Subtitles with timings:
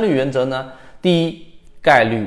[0.00, 0.72] 率原则呢？
[1.00, 1.46] 第一，
[1.80, 2.26] 概率；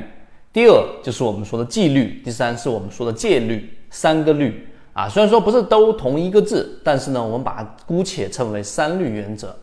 [0.52, 3.70] 第二，就是我们说的纪律；第三，是我们说的戒律。
[3.96, 9.56] 三个律啊，虽然说不是都同一个字，但是呢，我们把它姑且称为三律原则。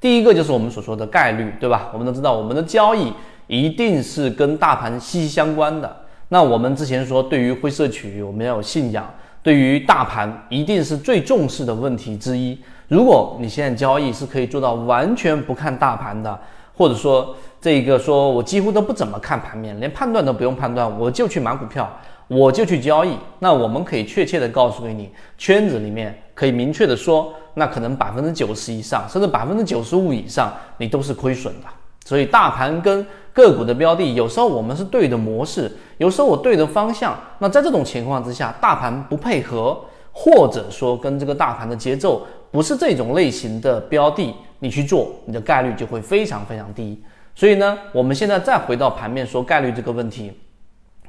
[0.00, 1.90] 第一个就是我们所说的概率，对吧？
[1.92, 3.12] 我们都知道，我们的交易
[3.48, 5.96] 一定是跟大盘息息相关的。
[6.28, 9.04] 那我们之前说，对于灰色区域，我们要有信仰；
[9.42, 12.56] 对于大盘，一定是最重视的问题之一。
[12.86, 16.38] 如果你现在交易是可以做到完全不看大盘的，
[16.76, 21.88] 或者说这个说我几乎都不怎么看盘面，连判断都不用判断，我就去买股票，
[22.28, 31.66] 我就去交易，那我们可以确切的告诉给你，圈子里面可以明确的说，那可能百分之九十以上，甚至百分之九十五以上，你都是亏损的。
[32.04, 37.18] 所以大盘跟个股的标的，有时候我们是对的模式，有时候我对的方向。
[37.38, 39.80] 那在这种情况之下，大盘不配合，
[40.12, 46.98] 或者说跟这个大盘的节奏不是这种类型的标的，你去做，你的概率就会非常非常低。
[47.34, 50.32] 所以呢，我们现在再回到盘面说概率这个问题，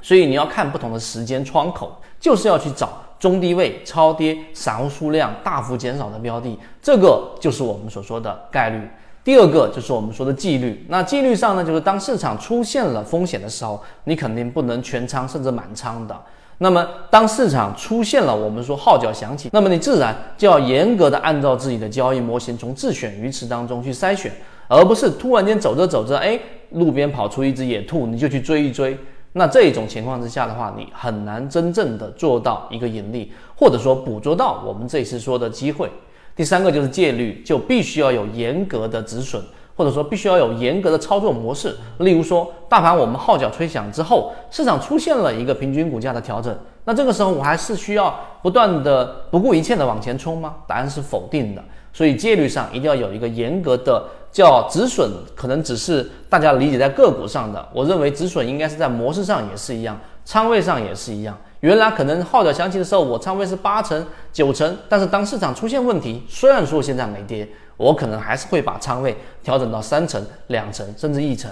[0.01, 8.81] 所以你要看不同的时间窗口，就是要去找中低位超跌、散户数量大幅减少的标的，这个就是我们所说的概率。
[9.23, 16.21] 第二个就是我们说的纪律，那纪律上呢，就是当市场出现了风险的时候，你肯定不能全仓甚至满仓的。
[16.59, 24.31] 那么当市场出现了我们说号角响起，那么你自然就要严格的按照自己的交易模型，从自选鱼池当中去筛选，
[24.67, 26.39] 而不是突然间走着走着，哎，
[26.71, 28.97] 路边跑出一只野兔，你就去追一追。
[29.33, 35.91] 那这种情况之下的话，你很难真正的做到一个盈利，或者说捕捉到我们这次说的机会。
[36.37, 39.43] 第三个就是戒律，就必须要有严格的止损，
[39.75, 41.75] 或者说必须要有严格的操作模式。
[41.99, 50.55] 例如说，大盘我们号角吹响之后，市场出现了一个平均股价的调整，那这个时候我还是需要不断的不顾一切的往前冲吗？
[50.67, 51.61] 答案是否定的。
[51.93, 61.37] 所以戒律上一定要有一个严格的叫止损，可能只是大家理解在个股上的，我认为止损应该是在模式上也是一样，仓位上也是一样。
[61.61, 67.47] 原来可能号角响起的时候，我仓位是八成、九成，但是当市场出现问题，虽然说现在没跌，
[67.77, 71.51] 我可能还是会把仓位调整到三成、两成，甚至一成。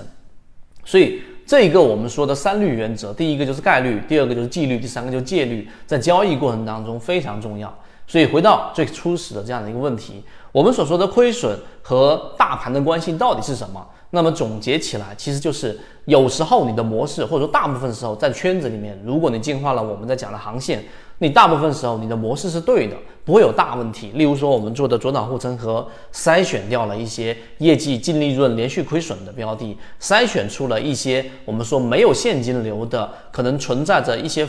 [0.85, 7.73] 所以这一个我们说的三律原则，第一个就是概率，第二个就是纪律，第三个就是戒律，在交易过程当中非常重要。
[8.05, 13.85] 所以回到最初始的这样的一个问题，我们所说的亏损和大盘的关系到底是什么？
[14.09, 20.83] 那么总结起来，其实就是有时候你的模式，或者说大部分时候在圈子里面，如果你进化了我们在讲的航线，
[21.23, 24.11] 你大部分时候你的模式是对的，不会有大问题。
[24.15, 34.45] 例如说我们做的左脑护城河，筛选掉了一些业绩净利润连续亏损的标的，筛选出了一些我们说没有现金流的，可能存在着一些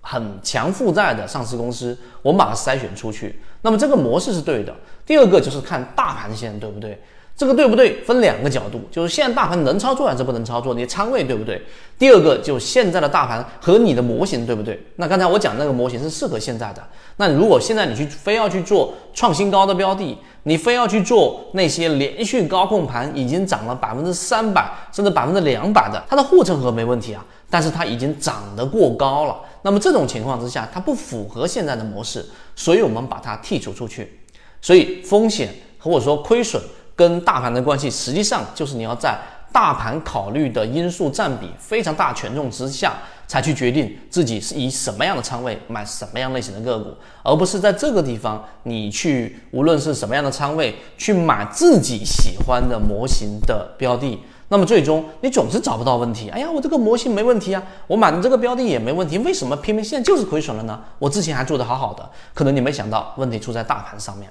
[0.00, 3.40] 很强负债的上市公司，我们把它筛选出去。
[3.62, 4.72] 那么这个模式是对的。
[5.04, 7.02] 第二个就是看大盘线对不对？
[7.34, 8.00] 这个对不对？
[8.02, 10.74] 分两个角度，就是现在大盘能操作还是不能操作？
[10.74, 11.60] 你的仓位对不对？
[11.98, 14.80] 第二个就是现在的大盘和你的模型对不对？
[14.96, 16.82] 那刚才我讲那个模型是适合现在的。
[17.16, 29.40] 那如果现在你去非要去做创新高的标的，你非要去做那些连续高控盘已经涨了百分之三百甚至百分之两百的，它的护城河没问题啊，但是它已经涨得过高了。
[29.62, 34.20] 那么这种情况之下，它不符合现在的模式，所以我们把它剔除出去。
[34.60, 35.48] 所以风险
[35.78, 36.60] 或者说亏损。
[36.94, 39.18] 跟大盘的关系，实际上就是你要在
[39.52, 42.94] 大盘考虑的因素占比非常大权重之下，
[43.26, 56.30] 才去决定自己是以什么样的仓位买什么样类型的个股，而不是在这个地方你去无论是什么样的仓位去买自己喜欢的模型的标的，那么最终你总是找不到问题。
[56.30, 60.80] 哎呀，我这个模型没问题啊，我买的这个标的也没问题，为什么偏偏现在就是亏损了呢？
[60.98, 64.30] 我之前还做得好好的，可能你没想到问题出在大盘上面。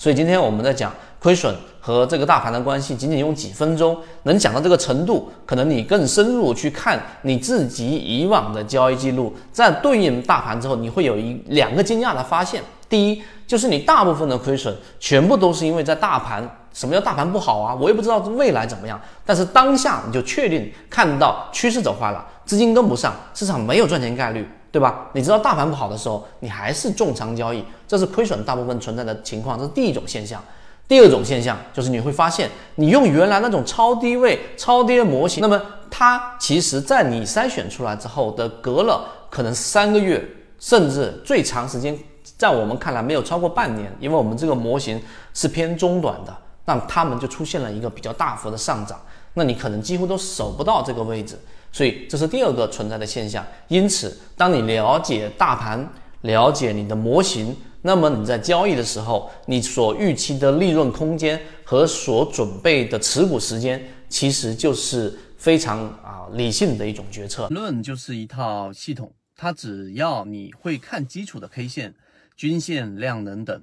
[0.00, 12.62] 所以今天我们在讲亏损和这个大盘的关系，仅仅用几分钟能讲到这个程度，可能你更深入去看你自己以往的交易记录，在对应大盘之后，你会有一两个惊讶的发现。
[12.88, 17.74] 第一，就是你大部分的亏损全部都是因为在大盘，什么叫大盘不好啊？
[17.74, 24.48] 我也不知道未来怎么样，但是当下你就确定看到趋势走坏了，资金跟不上，市场没有赚钱概率。
[24.72, 25.08] 对吧？
[25.12, 30.42] 你知道大盘不好的时候，你还是重仓交易，这是亏损大部分存在的情况，这是第一种现象。
[30.86, 40.20] 第二种现象就是你会发现，你用原来那种超低位、超跌模型，那么它其实在你筛选出来之后的隔了可能三个月，
[40.58, 41.96] 甚至最长时间，
[42.36, 45.00] 在我们看来没有超过半年，因为我们这个模型
[45.32, 49.00] 是偏中短的，那它们就出现了一个比较大幅的上涨，
[49.34, 51.38] 那你可能几乎都守不到这个位置。
[51.72, 53.46] 所以这是第二个存在的现象。
[53.68, 55.88] 因此，当你了解大盘、
[56.22, 67.46] 了解你的模型，那么你在交易的时候，你所预期的利润空间和所准备的持股时间其实就是非常啊理性的一种决策。
[67.48, 71.94] 论就是一套系统，它只要你会看基础的 K 线、
[72.36, 73.62] 均线、量能等，